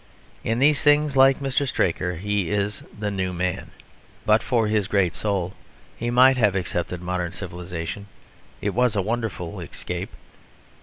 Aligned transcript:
In 0.43 0.57
these 0.57 0.81
things, 0.81 1.15
like 1.15 1.41
Mr. 1.41 1.67
Straker, 1.67 2.15
he 2.15 2.49
is 2.49 2.81
the 2.97 3.11
New 3.11 3.33
Man. 3.33 3.69
But 4.25 4.41
for 4.41 4.65
his 4.65 4.87
great 4.87 5.13
soul 5.13 5.53
he 5.95 6.09
might 6.09 6.37
have 6.37 6.55
accepted 6.55 7.03
modern 7.03 7.33
civilisation; 7.33 8.07
it 8.63 8.73
was 8.73 8.95
a 8.95 9.01
wonderful 9.03 9.59
escape. 9.59 10.09